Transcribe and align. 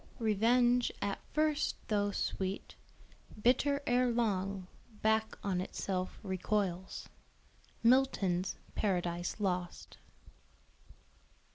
"Revenge 0.17 0.91
at 0.99 1.19
first 1.31 1.75
though 1.87 2.09
sweet, 2.09 2.73
Bitter 3.39 3.81
erelong, 3.85 4.65
back 5.03 5.37
on 5.43 5.61
itself 5.61 6.17
recoils." 6.23 7.07
MILTON'S 7.83 8.55
PARADISE 8.73 9.39
LOST. 9.39 9.99